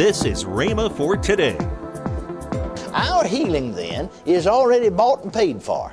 [0.00, 1.58] This is Rhema for today.
[2.94, 5.92] Our healing then is already bought and paid for.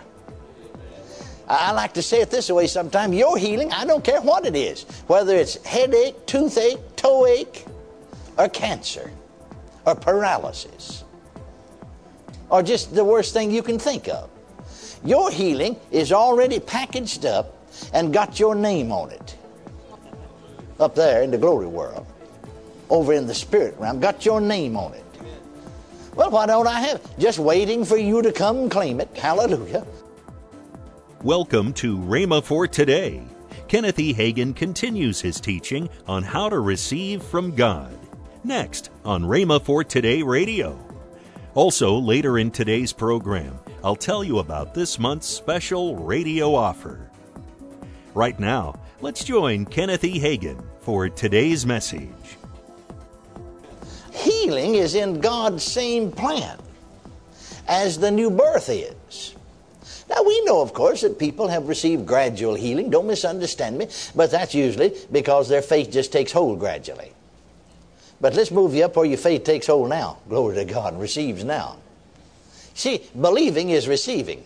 [1.50, 4.56] I like to say it this way sometimes your healing, I don't care what it
[4.56, 7.66] is, whether it's headache, toothache, toe ache,
[8.38, 9.12] or cancer,
[9.86, 11.04] or paralysis,
[12.50, 14.30] or just the worst thing you can think of.
[15.04, 17.58] Your healing is already packaged up
[17.92, 19.36] and got your name on it.
[20.80, 22.08] Up there in the glory world,
[22.90, 25.04] over in the spirit realm, got your name on it.
[26.16, 27.06] Well, why don't I have it?
[27.20, 29.10] Just waiting for you to come claim it.
[29.16, 29.86] Hallelujah.
[31.22, 33.24] Welcome to Rhema for today.
[33.68, 34.14] Kenneth E.
[34.14, 37.98] Hagin continues his teaching on how to receive from God.
[38.44, 40.80] Next on Rhema for Today Radio.
[41.54, 47.10] Also, later in today's program, I'll tell you about this month's special radio offer.
[48.14, 50.20] Right now, let's join Kenneth E.
[50.20, 52.37] Hagin for today's message.
[54.48, 56.58] Healing is in God's same plan
[57.68, 59.36] as the new birth is.
[60.10, 62.90] Now, we know, of course, that people have received gradual healing.
[62.90, 67.12] Don't misunderstand me, but that's usually because their faith just takes hold gradually.
[68.22, 70.20] But let's move you up where your faith takes hold now.
[70.30, 71.76] Glory to God, receives now.
[72.74, 74.46] See, believing is receiving.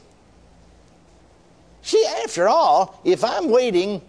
[1.84, 4.02] See, after all, if I'm waiting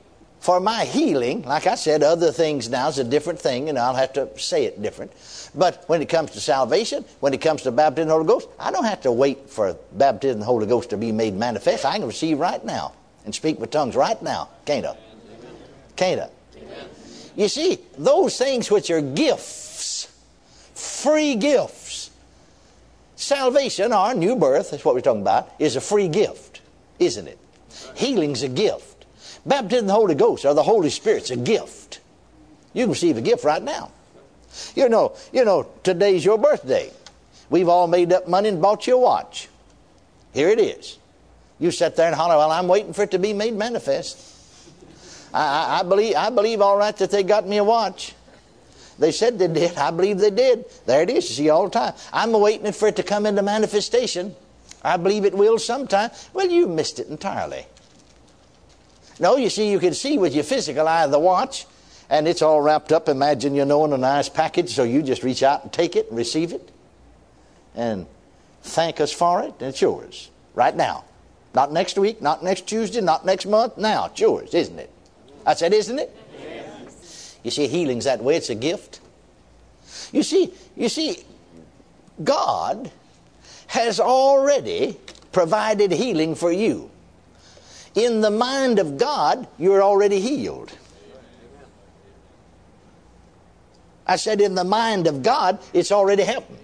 [0.42, 3.94] for my healing, like I said, other things now is a different thing, and I'll
[3.94, 5.12] have to say it different.
[5.54, 8.48] But when it comes to salvation, when it comes to baptism in the Holy Ghost,
[8.58, 11.84] I don't have to wait for baptism in the Holy Ghost to be made manifest.
[11.84, 12.92] I can receive right now
[13.24, 14.48] and speak with tongues right now.
[14.64, 14.96] Can't I?
[15.94, 16.28] Can't I?
[17.36, 20.12] You see, those things which are gifts,
[20.74, 22.10] free gifts,
[23.14, 26.62] salvation or new birth, that's what we're talking about, is a free gift,
[26.98, 27.38] isn't it?
[27.94, 28.91] Healing's a gift.
[29.44, 32.00] Baptism in the Holy Ghost or the Holy Spirit's a gift.
[32.72, 33.90] You can receive a gift right now.
[34.74, 36.90] You know, you know, today's your birthday.
[37.50, 39.48] We've all made up money and bought you a watch.
[40.32, 40.98] Here it is.
[41.58, 44.18] You sit there and holler, well, I'm waiting for it to be made manifest.
[45.34, 48.14] I, I, believe, I believe all right that they got me a watch.
[48.98, 49.77] They said they did.
[49.77, 50.64] I believe they did.
[50.86, 51.28] There it is.
[51.30, 51.94] You see all the time.
[52.12, 54.34] I'm waiting for it to come into manifestation.
[54.83, 56.11] I believe it will sometime.
[56.33, 57.67] Well, you missed it entirely.
[59.22, 61.66] No, you see, you can see with your physical eye the watch,
[62.10, 63.08] and it's all wrapped up.
[63.08, 66.08] Imagine you know in a nice package, so you just reach out and take it,
[66.08, 66.72] and receive it,
[67.77, 68.06] and
[68.64, 71.05] thank us for it, and it's yours right now.
[71.55, 73.78] Not next week, not next Tuesday, not next month.
[73.78, 74.90] Now, it's yours, isn't it?
[75.46, 76.16] I said, isn't it?
[76.40, 77.38] Yes.
[77.44, 78.34] You see, healing's that way.
[78.34, 78.98] It's a gift.
[80.11, 81.22] You see, you see,
[82.24, 82.90] God
[83.68, 84.98] has already
[85.30, 86.90] provided healing for you.
[87.95, 90.73] In the mind of God, you're already healed.
[94.07, 96.58] I said, in the mind of God, it's already happened.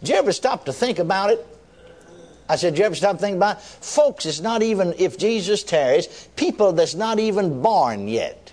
[0.00, 1.46] Did you ever stop to think about it?
[2.48, 3.62] I said, Did you ever stop thinking about it?
[3.62, 8.52] Folks, it's not even, if Jesus tarries, people that's not even born yet,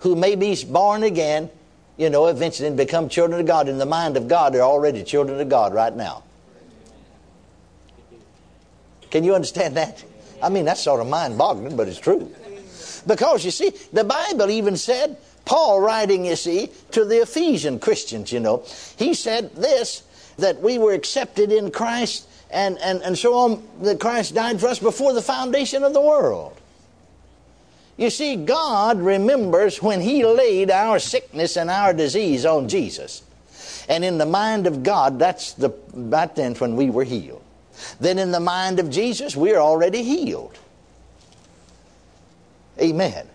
[0.00, 1.50] who may be born again,
[1.96, 3.68] you know, eventually become children of God.
[3.68, 6.24] In the mind of God, they're already children of God right now.
[9.10, 10.04] Can you understand that?
[10.42, 12.32] I mean, that's sort of mind boggling, but it's true.
[13.06, 18.32] Because, you see, the Bible even said, Paul writing, you see, to the Ephesian Christians,
[18.32, 18.64] you know,
[18.96, 20.02] he said this
[20.38, 24.68] that we were accepted in Christ and, and, and so on, that Christ died for
[24.68, 26.56] us before the foundation of the world.
[27.96, 33.22] You see, God remembers when He laid our sickness and our disease on Jesus.
[33.88, 37.42] And in the mind of God, that's the right then when we were healed.
[38.00, 40.58] Then in the mind of Jesus, we're already healed.
[42.80, 43.26] Amen.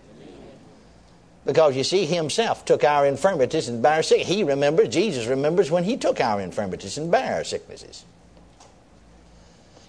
[1.46, 4.28] Because you see, Himself took our infirmities and bare our sickness.
[4.28, 8.06] He remembers, Jesus remembers when He took our infirmities and bare our sicknesses.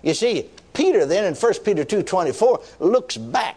[0.02, 3.56] You see, Peter then in 1 Peter 2.24 looks back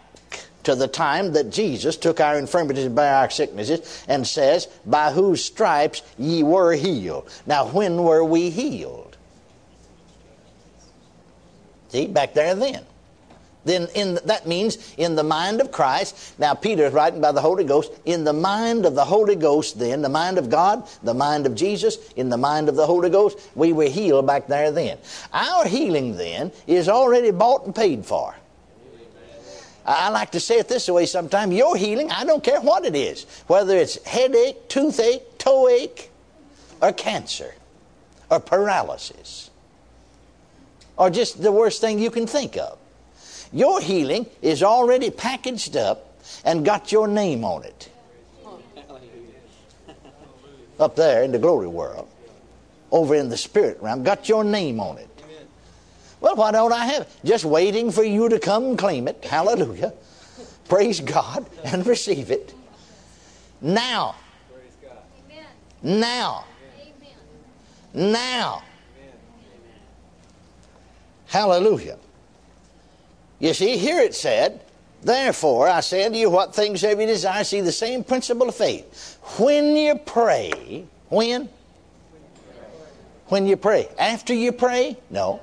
[0.63, 5.11] to the time that Jesus took our infirmities and bare our sicknesses and says, by
[5.11, 7.29] whose stripes ye were healed.
[7.45, 9.04] Now, when were we healed?
[11.89, 12.85] See, back there then.
[13.65, 16.39] Then in, that means in the mind of Christ.
[16.39, 17.91] Now Peter is writing by the Holy Ghost.
[18.05, 21.55] In the mind of the Holy Ghost, then the mind of God, the mind of
[21.55, 24.99] Jesus, in the mind of the Holy Ghost, we were healed back there then.
[25.33, 28.35] Our healing then is already bought and paid for.
[29.85, 32.95] I like to say it this way sometimes your healing, I don't care what it
[32.95, 36.09] is, whether it's headache, toothache, toe ache,
[36.81, 37.53] or cancer,
[38.31, 39.51] or paralysis,
[40.97, 42.77] or just the worst thing you can think of.
[43.51, 47.89] Your healing is already packaged up and got your name on it.
[50.79, 52.07] up there in the glory world,
[52.91, 55.09] over in the spirit realm, got your name on it.
[56.19, 57.09] Well, why don't I have it?
[57.23, 59.23] Just waiting for you to come claim it.
[59.23, 59.93] Hallelujah.
[60.67, 62.53] Praise God and receive it.
[63.61, 64.15] Now.
[65.83, 66.45] Now.
[67.93, 68.63] Now.
[71.35, 71.97] Hallelujah.
[73.39, 74.61] You see, here it said,
[75.01, 78.55] Therefore, I say unto you, what things have you desire, see the same principle of
[78.55, 79.17] faith.
[79.37, 81.49] When you pray, when?
[83.27, 83.89] When you pray.
[83.99, 84.95] After you pray?
[85.09, 85.41] No.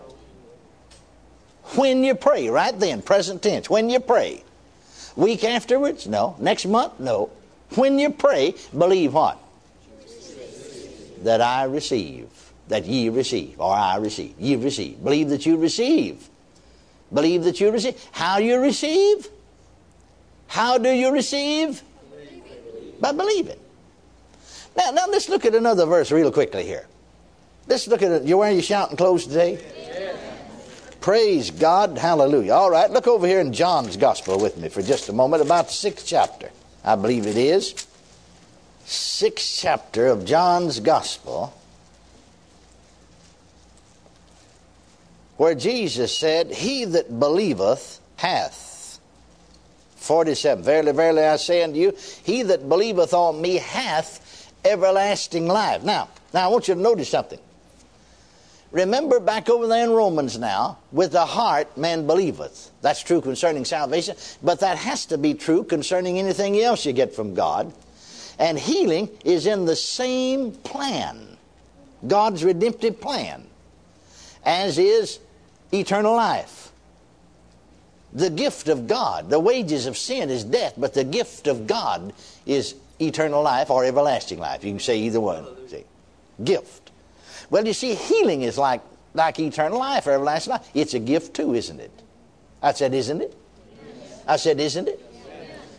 [1.77, 3.69] When you pray, right then, present tense.
[3.69, 4.43] When you pray.
[5.15, 6.07] Week afterwards?
[6.07, 6.37] No.
[6.39, 7.01] Next month?
[7.01, 7.29] No.
[7.75, 9.37] When you pray, believe what?
[11.19, 12.31] That I receive.
[12.73, 14.35] That ye receive, or I receive.
[14.39, 15.05] Ye receive.
[15.05, 16.27] Believe that you receive.
[17.13, 18.03] Believe that you receive.
[18.13, 19.29] How you receive?
[20.47, 21.83] How do you receive?
[22.99, 23.59] By believing.
[24.75, 26.87] Now, now let's look at another verse real quickly here.
[27.67, 28.23] Let's look at it.
[28.25, 29.63] You're wearing your shouting clothes today?
[31.03, 31.99] Praise God.
[31.99, 32.55] Hallelujah.
[32.55, 35.67] All right, look over here in John's Gospel with me for just a moment, about
[35.67, 36.49] the sixth chapter.
[36.83, 37.87] I believe it is.
[38.87, 41.53] Sixth chapter of John's Gospel,
[45.43, 49.01] where Jesus said, He that believeth hath.
[49.97, 50.63] 47.
[50.63, 55.83] Verily, verily, I say unto you, He that believeth on me hath everlasting life.
[55.83, 57.41] Now, now I want you to notice something.
[58.71, 62.71] Remember back over there in Romans now, with the heart man believeth.
[62.81, 67.17] That's true concerning salvation, but that has to be true concerning anything else you get
[67.17, 67.75] from God.
[68.39, 71.37] And healing is in the same plan,
[72.07, 73.45] God's redemptive plan,
[74.45, 75.19] as is
[75.73, 76.71] eternal life.
[78.13, 82.13] The gift of God, the wages of sin is death, but the gift of God
[82.45, 84.65] is eternal life or everlasting life.
[84.65, 85.47] You can say either one.
[85.69, 85.85] See?
[86.45, 86.91] Gift.
[87.49, 88.83] Well, you see, healing is like,
[89.15, 90.69] like eternal life or everlasting life.
[90.75, 91.91] It's a gift too, isn't it?
[92.63, 93.35] I said, isn't it?
[94.27, 95.01] I said, isn't it?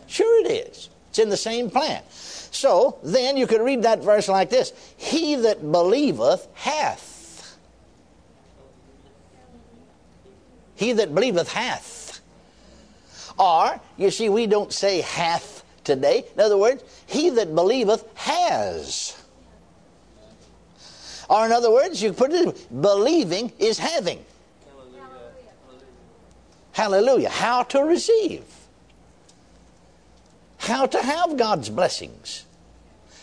[0.06, 0.90] Sure it is.
[1.10, 2.02] It's in the same plan.
[2.10, 7.13] So then you could read that verse like this He that believeth hath.
[10.76, 12.20] He that believeth hath.
[13.38, 16.24] Or, you see, we don't say hath today.
[16.34, 19.20] In other words, he that believeth has.
[21.28, 24.24] Or, in other words, you put it believing is having.
[24.66, 25.08] Hallelujah.
[26.72, 27.28] Hallelujah.
[27.30, 28.44] How to receive.
[30.58, 32.44] How to have God's blessings.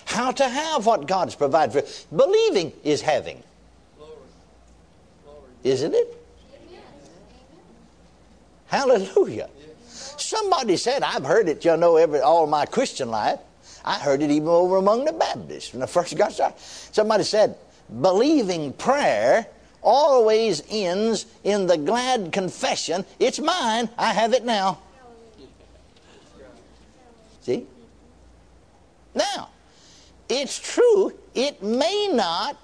[0.05, 2.15] How to have what God's provided for.
[2.15, 3.41] Believing is having.
[5.63, 6.20] Isn't it?
[8.71, 9.49] Hallelujah.
[9.85, 13.37] Somebody said, I've heard it, you know, every all my Christian life.
[13.83, 16.57] I heard it even over among the Baptists when I first got started.
[16.57, 17.57] Somebody said,
[18.01, 19.45] believing prayer
[19.81, 24.79] always ends in the glad confession it's mine, I have it now.
[27.41, 27.67] See?
[29.13, 29.49] Now,
[30.29, 32.55] it's true, it may not,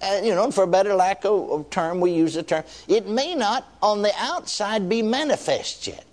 [0.00, 3.08] uh, you know, for a better lack of, of term, we use the term, it
[3.08, 6.04] may not on the outside be manifest yet.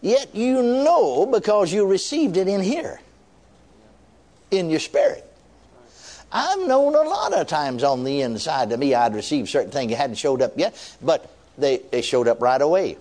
[0.00, 3.00] Yet you know because you received it in here,
[4.50, 5.24] in your spirit.
[6.32, 9.90] I've known a lot of times on the inside to me I'd received certain things
[9.90, 12.96] that hadn't showed up yet, but they, they showed up right away.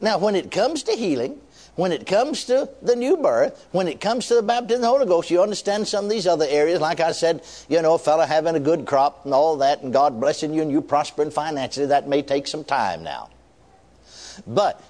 [0.00, 1.40] Now, when it comes to healing,
[1.76, 4.88] when it comes to the new birth, when it comes to the baptism of the
[4.88, 6.80] Holy Ghost, you understand some of these other areas.
[6.80, 9.92] Like I said, you know, a fellow having a good crop and all that, and
[9.92, 13.30] God blessing you and you prospering financially, that may take some time now.
[14.46, 14.82] But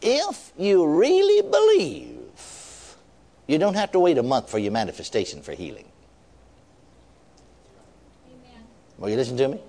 [0.00, 2.18] if you really believe
[3.46, 5.84] you don't have to wait a month for your manifestation for healing.
[8.26, 8.64] Amen.
[8.98, 9.60] Will you listen to me?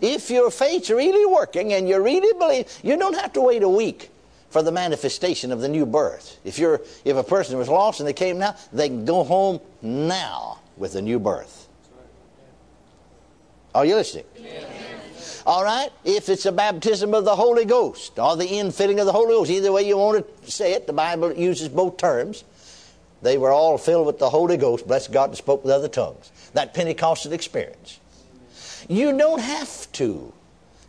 [0.00, 3.68] If your faith's really working and you really believe, you don't have to wait a
[3.68, 4.10] week
[4.52, 6.38] for the manifestation of the new birth.
[6.44, 9.60] If you're if a person was lost and they came now, they can go home
[9.80, 11.68] now with the new birth.
[13.74, 14.24] Are you listening?
[15.46, 15.88] All right?
[16.04, 19.50] If it's a baptism of the Holy Ghost or the infilling of the Holy Ghost,
[19.50, 22.44] either way you want to say it, the Bible uses both terms.
[23.22, 26.30] They were all filled with the Holy Ghost, bless God, and spoke with other tongues.
[26.52, 27.98] That Pentecostal experience.
[28.88, 30.32] You don't have to.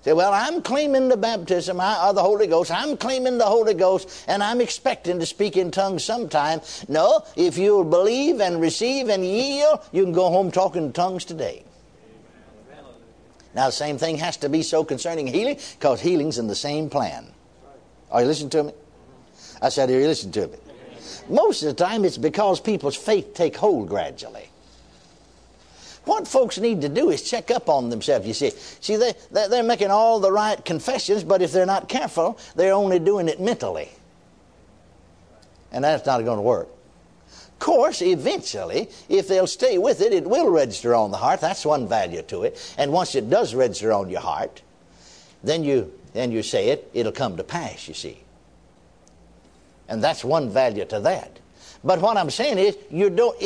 [0.03, 2.71] Say, well, I'm claiming the baptism of uh, the Holy Ghost.
[2.71, 6.59] I'm claiming the Holy Ghost, and I'm expecting to speak in tongues sometime.
[6.89, 11.23] No, if you'll believe and receive and yield, you can go home talking in tongues
[11.23, 11.63] today.
[13.55, 16.89] Now, the same thing has to be so concerning healing, because healing's in the same
[16.89, 17.25] plan.
[18.11, 18.73] Are you listening to me?
[19.61, 20.57] I said, Are you listening to me?
[21.29, 24.49] Most of the time, it's because people's faith take hold gradually.
[26.05, 28.49] What folks need to do is check up on themselves, you see.
[28.81, 32.99] See, they, they're making all the right confessions, but if they're not careful, they're only
[32.99, 33.89] doing it mentally.
[35.71, 36.67] And that's not going to work.
[37.27, 41.39] Of course, eventually, if they'll stay with it, it will register on the heart.
[41.39, 42.75] That's one value to it.
[42.77, 44.61] And once it does register on your heart,
[45.41, 48.19] then you, then you say it, it'll come to pass, you see.
[49.87, 51.39] And that's one value to that.
[51.83, 53.39] But what I'm saying is, you don't,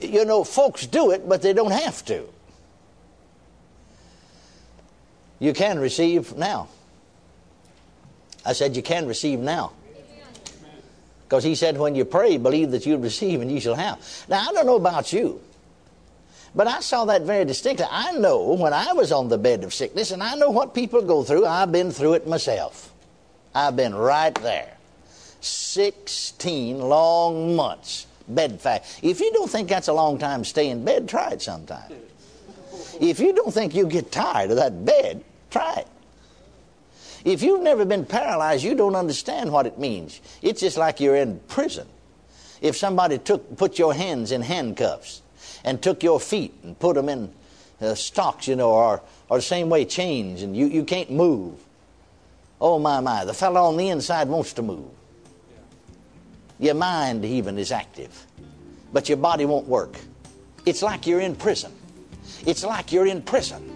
[0.00, 2.24] you know, folks do it, but they don't have to.
[5.38, 6.68] You can receive now.
[8.44, 9.72] I said you can receive now.
[11.24, 13.98] Because he said, when you pray, believe that you'll receive and you shall have.
[14.28, 15.40] Now, I don't know about you,
[16.54, 17.86] but I saw that very distinctly.
[17.90, 21.02] I know when I was on the bed of sickness, and I know what people
[21.02, 21.44] go through.
[21.44, 22.92] I've been through it myself.
[23.54, 24.75] I've been right there.
[25.40, 29.00] 16 long months bed fast.
[29.02, 31.92] If you don't think that's a long time to stay in bed, try it sometime.
[33.00, 35.88] If you don't think you'll get tired of that bed, try it.
[37.24, 40.20] If you've never been paralyzed, you don't understand what it means.
[40.42, 41.88] It's just like you're in prison.
[42.60, 45.22] If somebody took put your hands in handcuffs
[45.64, 47.32] and took your feet and put them in
[47.80, 51.54] uh, stocks, you know, or or the same way chains, and you, you can't move.
[52.60, 54.90] Oh my my, the fellow on the inside wants to move.
[56.58, 58.26] Your mind even is active,
[58.90, 59.98] but your body won't work.
[60.64, 61.70] It's like you're in prison.
[62.46, 63.70] It's like you're in prison.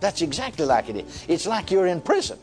[0.00, 1.24] That's exactly like it is.
[1.28, 2.40] It's like you're in prison.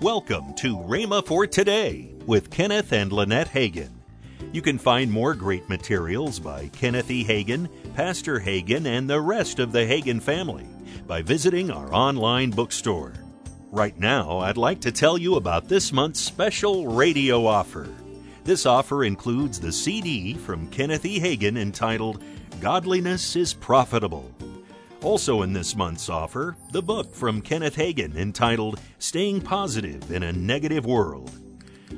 [0.00, 3.90] Welcome to Rhema for Today with Kenneth and Lynette Hagin.
[4.52, 7.24] You can find more great materials by Kenneth E.
[7.24, 10.68] Hagin, Pastor Hagin, and the rest of the Hagin family
[11.08, 13.14] by visiting our online bookstore.
[13.70, 17.86] Right now, I'd like to tell you about this month's special radio offer.
[18.42, 21.20] This offer includes the CD from Kenneth E.
[21.20, 22.24] Hagin entitled
[22.62, 24.34] Godliness is Profitable.
[25.02, 30.32] Also in this month's offer, the book from Kenneth Hagin entitled Staying Positive in a
[30.32, 31.30] Negative World.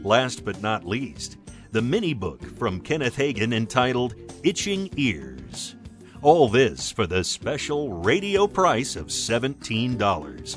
[0.02, 1.36] Last but not least,
[1.70, 5.76] the mini book from Kenneth Hagin entitled Itching Ears.
[6.20, 10.56] All this for the special radio price of $17.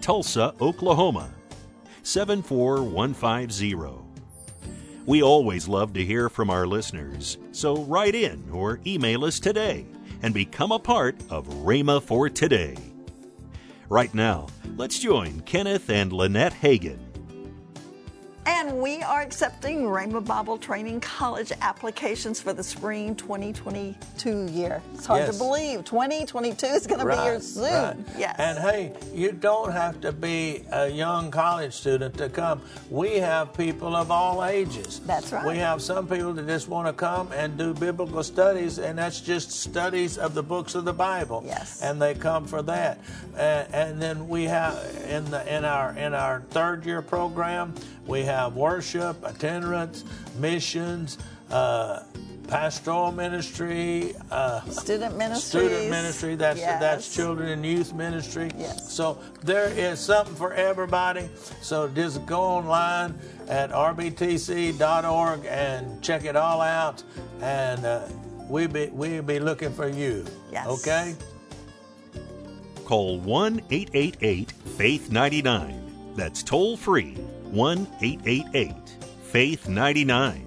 [0.00, 1.30] Tulsa, Oklahoma
[2.02, 3.74] 74150.
[5.06, 9.86] We always love to hear from our listeners, so write in or email us today
[10.22, 12.76] and become a part of Rhema for Today.
[13.88, 14.46] Right now,
[14.76, 17.11] let's join Kenneth and Lynette Hagin
[18.46, 24.82] and we are accepting Rhema Bible Training College applications for the spring 2022 year.
[24.94, 25.32] It's hard yes.
[25.32, 25.84] to believe.
[25.84, 27.64] 2022 is going right, to be here soon.
[27.64, 27.96] Right.
[28.18, 28.36] Yes.
[28.38, 32.62] And hey, you don't have to be a young college student to come.
[32.90, 35.00] We have people of all ages.
[35.00, 35.46] That's right.
[35.46, 39.20] We have some people that just want to come and do biblical studies, and that's
[39.20, 41.42] just studies of the books of the Bible.
[41.46, 41.80] Yes.
[41.80, 42.98] And they come for that.
[43.36, 44.74] And, and then we have
[45.08, 47.74] in the in our in our third year program,
[48.06, 50.04] we have worship, attendance,
[50.38, 51.18] missions,
[51.50, 52.02] uh,
[52.48, 56.34] pastoral ministry, uh, student ministry, student ministry.
[56.34, 56.80] That's yes.
[56.80, 58.50] that's children and youth ministry.
[58.58, 58.92] Yes.
[58.92, 61.30] So there is something for everybody.
[61.60, 67.02] So just go online at rbtc.org and check it all out,
[67.40, 68.06] and uh,
[68.48, 70.24] we be we be looking for you.
[70.50, 70.66] Yes.
[70.66, 71.14] Okay.
[72.84, 75.78] Call one eight eight eight Faith ninety nine.
[76.16, 77.16] That's toll free
[77.52, 78.74] 1 888
[79.24, 80.46] Faith 99.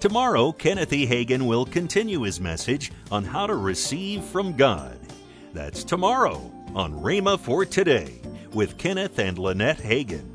[0.00, 1.06] Tomorrow, Kenneth E.
[1.06, 4.98] Hagin will continue his message on how to receive from God.
[5.52, 8.20] That's tomorrow on Rhema for Today
[8.52, 10.29] with Kenneth and Lynette Hagin.